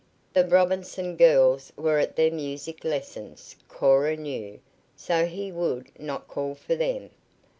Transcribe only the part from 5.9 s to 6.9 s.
not call for